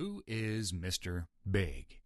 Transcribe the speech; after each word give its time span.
Who 0.00 0.22
is 0.26 0.72
Mr. 0.72 1.26
Big? 1.44 1.98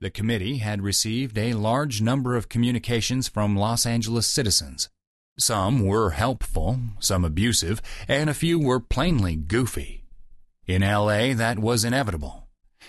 The 0.00 0.08
committee 0.08 0.58
had 0.58 0.82
received 0.82 1.36
a 1.36 1.54
large 1.54 2.00
number 2.00 2.36
of 2.36 2.48
communications 2.48 3.26
from 3.26 3.56
Los 3.56 3.84
Angeles 3.84 4.28
citizens. 4.28 4.88
Some 5.36 5.84
were 5.84 6.10
helpful, 6.10 6.78
some 7.00 7.24
abusive, 7.24 7.82
and 8.06 8.30
a 8.30 8.34
few 8.34 8.56
were 8.56 8.78
plainly 8.78 9.34
goofy. 9.34 10.04
In 10.68 10.82
LA, 10.82 11.34
that 11.34 11.58
was 11.58 11.84
inevitable. 11.84 12.46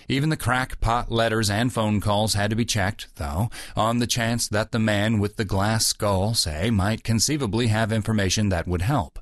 Even 0.08 0.28
the 0.28 0.36
crackpot 0.36 1.10
letters 1.10 1.50
and 1.50 1.72
phone 1.72 2.00
calls 2.00 2.34
had 2.34 2.50
to 2.50 2.56
be 2.56 2.64
checked, 2.64 3.16
though, 3.16 3.50
on 3.74 3.98
the 3.98 4.06
chance 4.06 4.46
that 4.46 4.70
the 4.70 4.78
man 4.78 5.18
with 5.18 5.34
the 5.34 5.44
glass 5.44 5.88
skull, 5.88 6.34
say, 6.34 6.70
might 6.70 7.02
conceivably 7.02 7.66
have 7.66 7.90
information 7.90 8.48
that 8.50 8.68
would 8.68 8.82
help. 8.82 9.18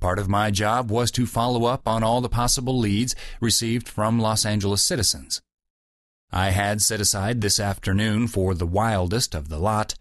Part 0.00 0.18
of 0.18 0.28
my 0.28 0.50
job 0.50 0.90
was 0.90 1.10
to 1.12 1.26
follow 1.26 1.66
up 1.66 1.86
on 1.86 2.02
all 2.02 2.22
the 2.22 2.28
possible 2.28 2.78
leads 2.78 3.14
received 3.40 3.86
from 3.86 4.18
Los 4.18 4.46
Angeles 4.46 4.82
citizens. 4.82 5.42
I 6.32 6.50
had 6.50 6.80
set 6.80 7.00
aside 7.00 7.40
this 7.40 7.60
afternoon 7.60 8.26
for 8.26 8.54
the 8.54 8.66
wildest 8.66 9.34
of 9.34 9.48
the 9.48 9.58
lot. 9.58 9.94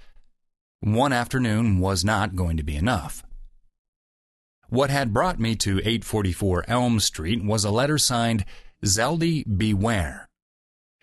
One 0.80 1.12
afternoon 1.12 1.80
was 1.80 2.06
not 2.06 2.36
going 2.36 2.56
to 2.58 2.64
be 2.64 2.78
enough. 2.78 3.24
What 4.70 4.90
had 4.90 5.14
brought 5.14 5.40
me 5.40 5.56
to 5.58 5.80
844 5.80 6.66
Elm 6.68 7.00
Street 7.00 7.44
was 7.44 7.66
a 7.66 7.72
letter 7.72 7.98
signed 7.98 8.46
Zeldy 8.86 9.44
Beware. 9.58 10.30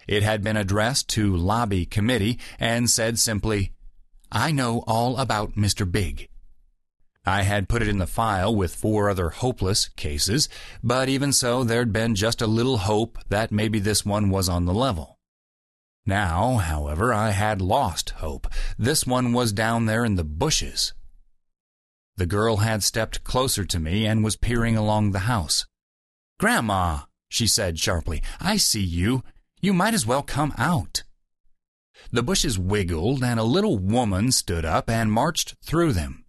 It 0.06 0.22
had 0.22 0.42
been 0.42 0.56
addressed 0.56 1.08
to 1.10 1.36
Lobby 1.36 1.84
Committee 1.84 2.38
and 2.60 2.88
said 2.88 3.18
simply, 3.18 3.72
I 4.30 4.52
know 4.52 4.84
all 4.86 5.16
about 5.18 5.54
Mr. 5.54 5.90
Big. 5.90 6.28
I 7.26 7.42
had 7.42 7.68
put 7.68 7.82
it 7.82 7.88
in 7.88 7.98
the 7.98 8.06
file 8.06 8.54
with 8.54 8.74
four 8.74 9.10
other 9.10 9.30
hopeless 9.30 9.88
cases, 9.88 10.48
but 10.82 11.08
even 11.08 11.32
so, 11.32 11.64
there'd 11.64 11.92
been 11.92 12.14
just 12.14 12.40
a 12.40 12.46
little 12.46 12.78
hope 12.78 13.18
that 13.28 13.50
maybe 13.50 13.80
this 13.80 14.06
one 14.06 14.30
was 14.30 14.48
on 14.48 14.64
the 14.64 14.72
level. 14.72 15.18
Now, 16.06 16.58
however, 16.58 17.12
I 17.12 17.30
had 17.30 17.60
lost 17.60 18.10
hope. 18.10 18.46
This 18.78 19.04
one 19.04 19.32
was 19.32 19.52
down 19.52 19.86
there 19.86 20.04
in 20.04 20.14
the 20.14 20.22
bushes. 20.22 20.94
The 22.16 22.26
girl 22.26 22.58
had 22.58 22.84
stepped 22.84 23.24
closer 23.24 23.64
to 23.64 23.80
me 23.80 24.06
and 24.06 24.22
was 24.22 24.36
peering 24.36 24.76
along 24.76 25.10
the 25.10 25.20
house. 25.20 25.66
Grandma, 26.38 27.00
she 27.28 27.48
said 27.48 27.78
sharply, 27.78 28.22
I 28.40 28.56
see 28.56 28.84
you. 28.84 29.24
You 29.60 29.72
might 29.72 29.94
as 29.94 30.06
well 30.06 30.22
come 30.22 30.54
out. 30.56 31.02
The 32.12 32.22
bushes 32.22 32.56
wiggled, 32.56 33.24
and 33.24 33.40
a 33.40 33.44
little 33.44 33.78
woman 33.78 34.30
stood 34.30 34.64
up 34.64 34.88
and 34.88 35.10
marched 35.10 35.56
through 35.64 35.92
them. 35.92 36.25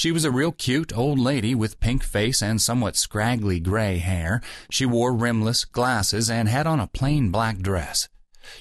She 0.00 0.12
was 0.12 0.24
a 0.24 0.30
real 0.30 0.52
cute 0.52 0.96
old 0.96 1.18
lady 1.18 1.54
with 1.54 1.78
pink 1.78 2.02
face 2.02 2.40
and 2.40 2.58
somewhat 2.58 2.96
scraggly 2.96 3.60
gray 3.60 3.98
hair. 3.98 4.40
She 4.70 4.86
wore 4.86 5.12
rimless 5.12 5.66
glasses 5.66 6.30
and 6.30 6.48
had 6.48 6.66
on 6.66 6.80
a 6.80 6.86
plain 6.86 7.30
black 7.30 7.58
dress. 7.58 8.08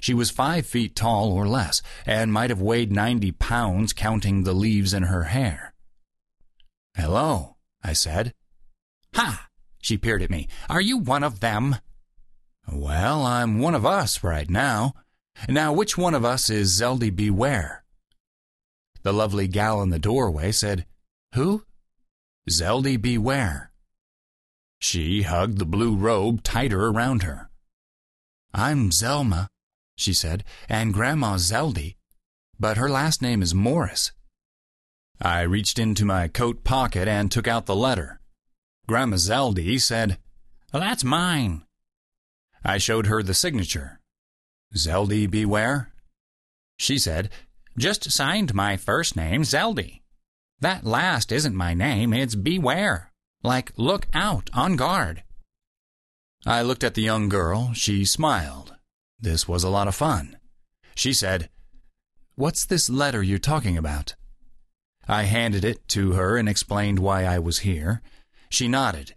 She 0.01 0.13
was 0.13 0.31
five 0.31 0.65
feet 0.65 0.97
tall 0.97 1.31
or 1.31 1.47
less, 1.47 1.81
and 2.05 2.33
might 2.33 2.49
have 2.49 2.61
weighed 2.61 2.91
ninety 2.91 3.31
pounds 3.31 3.93
counting 3.93 4.43
the 4.43 4.51
leaves 4.51 4.93
in 4.93 5.03
her 5.03 5.23
hair. 5.31 5.73
Hello, 6.97 7.55
I 7.81 7.93
said. 7.93 8.33
Ha! 9.15 9.47
She 9.81 9.97
peered 9.97 10.21
at 10.21 10.29
me. 10.29 10.49
Are 10.69 10.81
you 10.81 10.97
one 10.97 11.23
of 11.23 11.39
them? 11.39 11.77
Well, 12.69 13.25
I'm 13.25 13.59
one 13.59 13.75
of 13.75 13.85
us 13.85 14.25
right 14.25 14.49
now. 14.49 14.93
Now, 15.47 15.71
which 15.71 15.97
one 15.97 16.15
of 16.15 16.25
us 16.25 16.49
is 16.49 16.77
Zeldy 16.77 17.15
Beware? 17.15 17.85
The 19.03 19.13
lovely 19.13 19.47
gal 19.47 19.81
in 19.81 19.89
the 19.89 19.99
doorway 19.99 20.51
said, 20.51 20.85
Who? 21.35 21.63
Zeldy 22.49 22.99
Beware. 22.99 23.71
She 24.79 25.23
hugged 25.23 25.59
the 25.59 25.65
blue 25.65 25.95
robe 25.95 26.43
tighter 26.43 26.87
around 26.87 27.23
her. 27.23 27.49
I'm 28.53 28.89
Zelma, 28.89 29.47
she 29.95 30.13
said, 30.13 30.43
and 30.67 30.93
Grandma's 30.93 31.51
Zeldy, 31.51 31.95
but 32.59 32.77
her 32.77 32.89
last 32.89 33.21
name 33.21 33.41
is 33.41 33.53
Morris. 33.53 34.11
I 35.21 35.41
reached 35.41 35.77
into 35.77 36.05
my 36.05 36.27
coat 36.27 36.63
pocket 36.63 37.07
and 37.07 37.31
took 37.31 37.47
out 37.47 37.65
the 37.65 37.75
letter. 37.75 38.19
Grandma 38.87 39.17
Zeldy 39.17 39.79
said, 39.79 40.17
well, 40.73 40.81
That's 40.81 41.03
mine. 41.03 41.63
I 42.63 42.77
showed 42.77 43.07
her 43.07 43.23
the 43.23 43.33
signature. 43.33 43.99
Zeldy 44.75 45.29
Beware? 45.29 45.91
She 46.77 46.99
said, 46.99 47.29
Just 47.77 48.11
signed 48.11 48.53
my 48.53 48.77
first 48.77 49.15
name, 49.15 49.41
Zeldy. 49.43 50.01
That 50.61 50.85
last 50.85 51.31
isn't 51.31 51.55
my 51.55 51.73
name, 51.73 52.13
it's 52.13 52.35
Beware. 52.35 53.11
Like, 53.43 53.71
look 53.77 54.07
out, 54.13 54.49
on 54.53 54.75
guard. 54.75 55.23
I 56.45 56.61
looked 56.61 56.83
at 56.83 56.93
the 56.93 57.01
young 57.01 57.29
girl. 57.29 57.73
She 57.73 58.05
smiled. 58.05 58.75
This 59.19 59.47
was 59.47 59.63
a 59.63 59.69
lot 59.69 59.87
of 59.87 59.95
fun. 59.95 60.37
She 60.95 61.13
said, 61.13 61.49
What's 62.35 62.65
this 62.65 62.89
letter 62.89 63.21
you're 63.21 63.39
talking 63.39 63.77
about? 63.77 64.15
I 65.07 65.23
handed 65.23 65.65
it 65.65 65.87
to 65.89 66.13
her 66.13 66.37
and 66.37 66.47
explained 66.47 66.99
why 66.99 67.25
I 67.25 67.39
was 67.39 67.59
here. 67.59 68.01
She 68.49 68.67
nodded. 68.67 69.15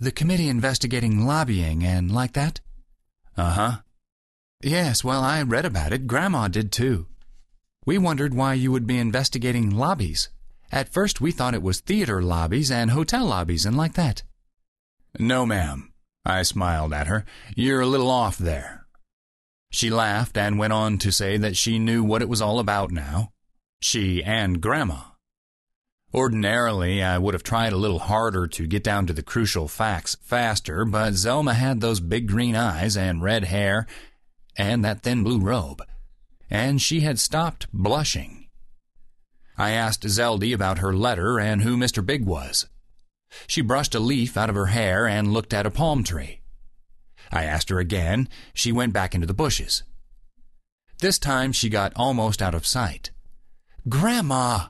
The 0.00 0.12
committee 0.12 0.48
investigating 0.48 1.26
lobbying 1.26 1.84
and 1.84 2.10
like 2.10 2.32
that? 2.32 2.60
Uh 3.36 3.50
huh. 3.50 3.76
Yes, 4.62 5.04
well, 5.04 5.22
I 5.22 5.42
read 5.42 5.64
about 5.64 5.92
it. 5.92 6.06
Grandma 6.06 6.48
did 6.48 6.72
too. 6.72 7.06
We 7.84 7.98
wondered 7.98 8.34
why 8.34 8.54
you 8.54 8.72
would 8.72 8.86
be 8.86 8.98
investigating 8.98 9.70
lobbies. 9.70 10.30
At 10.72 10.88
first, 10.88 11.20
we 11.20 11.32
thought 11.32 11.54
it 11.54 11.62
was 11.62 11.80
theater 11.80 12.22
lobbies 12.22 12.70
and 12.70 12.90
hotel 12.90 13.26
lobbies 13.26 13.66
and 13.66 13.76
like 13.76 13.94
that. 13.94 14.22
No, 15.18 15.46
ma'am. 15.46 15.92
I 16.24 16.42
smiled 16.42 16.92
at 16.94 17.06
her. 17.06 17.24
You're 17.54 17.82
a 17.82 17.86
little 17.86 18.10
off 18.10 18.38
there. 18.38 18.86
She 19.70 19.90
laughed 19.90 20.38
and 20.38 20.58
went 20.58 20.72
on 20.72 20.98
to 20.98 21.12
say 21.12 21.36
that 21.36 21.56
she 21.56 21.78
knew 21.78 22.02
what 22.02 22.22
it 22.22 22.28
was 22.28 22.40
all 22.40 22.58
about 22.58 22.90
now. 22.90 23.32
She 23.80 24.22
and 24.22 24.60
Grandma. 24.60 25.02
Ordinarily, 26.14 27.02
I 27.02 27.18
would 27.18 27.34
have 27.34 27.42
tried 27.42 27.72
a 27.72 27.76
little 27.76 27.98
harder 27.98 28.46
to 28.46 28.66
get 28.66 28.84
down 28.84 29.06
to 29.06 29.12
the 29.12 29.22
crucial 29.22 29.66
facts 29.66 30.16
faster, 30.22 30.84
but 30.84 31.14
Zelma 31.14 31.54
had 31.54 31.80
those 31.80 31.98
big 32.00 32.28
green 32.28 32.54
eyes 32.54 32.96
and 32.96 33.22
red 33.22 33.44
hair 33.44 33.86
and 34.56 34.84
that 34.84 35.02
thin 35.02 35.24
blue 35.24 35.40
robe, 35.40 35.82
and 36.50 36.80
she 36.80 37.00
had 37.00 37.18
stopped 37.18 37.66
blushing. 37.72 38.46
I 39.56 39.70
asked 39.70 40.02
Zeldy 40.02 40.52
about 40.52 40.78
her 40.78 40.92
letter 40.92 41.38
and 41.38 41.62
who 41.62 41.76
Mr. 41.76 42.04
Big 42.04 42.24
was. 42.24 42.66
She 43.46 43.60
brushed 43.60 43.94
a 43.94 44.00
leaf 44.00 44.36
out 44.36 44.50
of 44.50 44.56
her 44.56 44.66
hair 44.66 45.06
and 45.06 45.32
looked 45.32 45.54
at 45.54 45.66
a 45.66 45.70
palm 45.70 46.04
tree. 46.04 46.40
I 47.30 47.44
asked 47.44 47.68
her 47.70 47.78
again. 47.78 48.28
She 48.52 48.72
went 48.72 48.92
back 48.92 49.14
into 49.14 49.26
the 49.26 49.34
bushes. 49.34 49.82
This 50.98 51.18
time 51.18 51.52
she 51.52 51.68
got 51.68 51.92
almost 51.96 52.40
out 52.40 52.54
of 52.54 52.66
sight. 52.66 53.10
Grandma! 53.88 54.68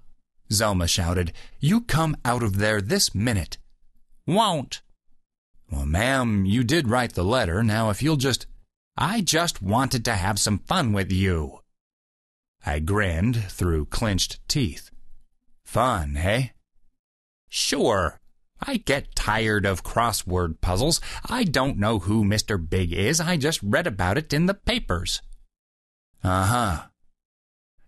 Zelma 0.51 0.89
shouted. 0.89 1.33
You 1.61 1.83
come 1.83 2.17
out 2.25 2.43
of 2.43 2.59
there 2.59 2.81
this 2.81 3.15
minute. 3.15 3.59
Won't. 4.27 4.83
Well, 5.71 5.87
ma'am, 5.87 6.45
you 6.45 6.65
did 6.65 6.89
write 6.89 7.15
the 7.15 7.25
letter. 7.25 7.63
Now, 7.63 7.91
if 7.91 8.03
you'll 8.03 8.17
just. 8.17 8.47
I 8.97 9.21
just 9.23 9.61
wanted 9.61 10.05
to 10.05 10.13
have 10.13 10.39
some 10.39 10.59
fun 10.59 10.93
with 10.93 11.11
you. 11.11 11.61
I 12.67 12.79
grinned 12.79 13.45
through 13.51 13.87
clenched 13.87 14.41
teeth. 14.49 14.91
Fun, 15.65 16.17
eh? 16.17 16.49
Sure. 17.49 18.19
I 18.61 18.79
get 18.79 19.15
tired 19.15 19.67
of 19.67 19.85
crossword 19.85 20.61
puzzles. 20.61 21.01
I 21.29 21.45
don't 21.45 21.79
know 21.79 21.99
who 21.99 22.25
Mr. 22.25 22.59
Big 22.59 22.93
is. 22.93 23.21
I 23.21 23.37
just 23.37 23.63
read 23.63 23.87
about 23.87 24.17
it 24.17 24.33
in 24.33 24.47
the 24.47 24.55
papers. 24.55 25.21
Uh 26.23 26.47
huh. 26.47 26.83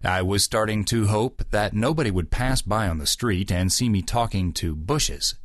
I 0.05 0.23
was 0.23 0.45
starting 0.45 0.85
to 0.87 1.07
hope 1.07 1.43
that 1.51 1.73
nobody 1.73 2.11
would 2.11 2.31
pass 2.31 2.61
by 2.61 2.87
on 2.89 2.99
the 2.99 3.07
street 3.07 3.51
and 3.51 3.73
see 3.73 3.89
me 3.89 4.03
talking 4.03 4.53
to 4.55 4.77
bushes. 4.77 5.37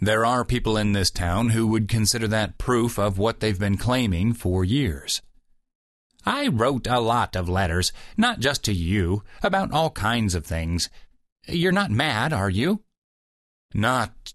There 0.00 0.26
are 0.26 0.44
people 0.44 0.76
in 0.76 0.92
this 0.92 1.10
town 1.10 1.50
who 1.50 1.66
would 1.68 1.88
consider 1.88 2.28
that 2.28 2.58
proof 2.58 2.98
of 2.98 3.18
what 3.18 3.40
they've 3.40 3.58
been 3.58 3.76
claiming 3.76 4.32
for 4.32 4.64
years. 4.64 5.22
I 6.24 6.48
wrote 6.48 6.86
a 6.86 7.00
lot 7.00 7.36
of 7.36 7.48
letters, 7.48 7.92
not 8.16 8.40
just 8.40 8.64
to 8.64 8.72
you, 8.72 9.22
about 9.42 9.72
all 9.72 9.90
kinds 9.90 10.34
of 10.34 10.44
things. 10.44 10.88
You're 11.46 11.72
not 11.72 11.90
mad, 11.90 12.32
are 12.32 12.50
you? 12.50 12.82
Not 13.72 14.34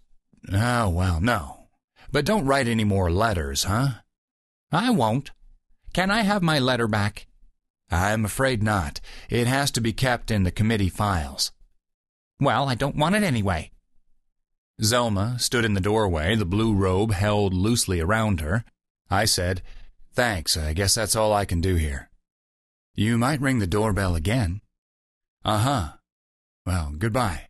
Oh, 0.52 0.88
well, 0.90 1.20
no. 1.20 1.68
But 2.12 2.24
don't 2.24 2.46
write 2.46 2.68
any 2.68 2.84
more 2.84 3.10
letters, 3.10 3.64
huh? 3.64 3.88
I 4.70 4.90
won't. 4.90 5.30
Can 5.92 6.10
I 6.10 6.22
have 6.22 6.42
my 6.42 6.58
letter 6.58 6.86
back? 6.86 7.26
I'm 7.90 8.24
afraid 8.24 8.62
not. 8.62 9.00
It 9.30 9.46
has 9.46 9.70
to 9.72 9.80
be 9.80 9.92
kept 9.92 10.30
in 10.30 10.42
the 10.42 10.50
committee 10.50 10.88
files. 10.88 11.52
Well, 12.40 12.68
I 12.68 12.74
don't 12.74 12.96
want 12.96 13.14
it 13.14 13.22
anyway. 13.22 13.70
Zelma 14.82 15.40
stood 15.40 15.64
in 15.64 15.74
the 15.74 15.80
doorway, 15.80 16.34
the 16.34 16.44
blue 16.44 16.74
robe 16.74 17.12
held 17.12 17.54
loosely 17.54 18.00
around 18.00 18.40
her. 18.40 18.64
I 19.08 19.24
said, 19.24 19.62
Thanks, 20.14 20.56
I 20.56 20.74
guess 20.74 20.94
that's 20.94 21.16
all 21.16 21.32
I 21.32 21.44
can 21.44 21.60
do 21.60 21.74
here. 21.74 22.08
You 22.94 23.18
might 23.18 23.40
ring 23.40 23.58
the 23.58 23.66
doorbell 23.66 24.14
again. 24.14 24.60
Uh 25.44 25.58
huh. 25.58 25.88
Well, 26.64 26.92
goodbye. 26.96 27.48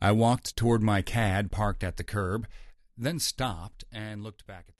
I 0.00 0.10
walked 0.10 0.56
toward 0.56 0.82
my 0.82 1.02
cad 1.02 1.52
parked 1.52 1.84
at 1.84 1.98
the 1.98 2.04
curb, 2.04 2.48
then 2.98 3.20
stopped 3.20 3.84
and 3.92 4.24
looked 4.24 4.44
back 4.46 4.64
at 4.68 4.75